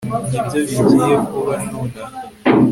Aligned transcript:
Nibyo 0.51 0.79
bigiye 0.83 1.15
kuba 1.31 1.55
nonaha 1.69 2.17